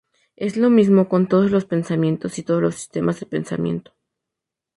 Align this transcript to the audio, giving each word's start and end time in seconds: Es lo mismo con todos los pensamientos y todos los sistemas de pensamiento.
Es 0.35 0.57
lo 0.57 0.71
mismo 0.71 1.07
con 1.07 1.27
todos 1.27 1.51
los 1.51 1.65
pensamientos 1.65 2.39
y 2.39 2.41
todos 2.41 2.59
los 2.59 2.73
sistemas 2.73 3.19
de 3.19 3.27
pensamiento. 3.27 3.93